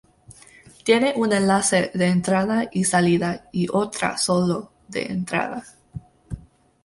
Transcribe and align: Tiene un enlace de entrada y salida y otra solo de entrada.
Tiene 0.83 1.13
un 1.15 1.31
enlace 1.31 1.91
de 1.93 2.07
entrada 2.07 2.67
y 2.71 2.85
salida 2.85 3.47
y 3.51 3.67
otra 3.71 4.17
solo 4.17 4.71
de 4.87 5.03
entrada. 5.05 5.63